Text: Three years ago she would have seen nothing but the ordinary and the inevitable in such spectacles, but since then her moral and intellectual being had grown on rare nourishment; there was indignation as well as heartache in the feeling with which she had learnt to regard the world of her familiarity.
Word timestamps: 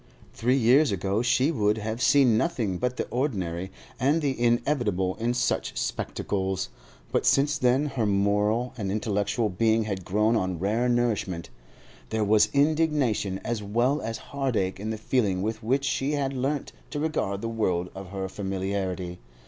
Three 0.33 0.57
years 0.57 0.91
ago 0.91 1.21
she 1.21 1.51
would 1.51 1.77
have 1.77 2.01
seen 2.01 2.35
nothing 2.35 2.79
but 2.79 2.97
the 2.97 3.05
ordinary 3.09 3.69
and 3.99 4.19
the 4.19 4.35
inevitable 4.43 5.13
in 5.19 5.35
such 5.35 5.77
spectacles, 5.77 6.69
but 7.11 7.23
since 7.23 7.59
then 7.59 7.85
her 7.85 8.07
moral 8.07 8.73
and 8.79 8.91
intellectual 8.91 9.47
being 9.47 9.83
had 9.83 10.03
grown 10.03 10.35
on 10.35 10.57
rare 10.57 10.89
nourishment; 10.89 11.51
there 12.09 12.23
was 12.25 12.49
indignation 12.51 13.37
as 13.45 13.61
well 13.61 14.01
as 14.01 14.17
heartache 14.17 14.79
in 14.79 14.89
the 14.89 14.97
feeling 14.97 15.43
with 15.43 15.61
which 15.61 15.85
she 15.85 16.13
had 16.13 16.33
learnt 16.33 16.71
to 16.89 16.99
regard 16.99 17.41
the 17.41 17.47
world 17.47 17.91
of 17.93 18.07
her 18.09 18.27
familiarity. 18.27 19.19